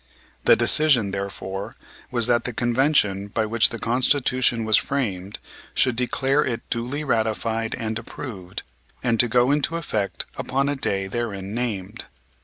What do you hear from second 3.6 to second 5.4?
the Constitution was framed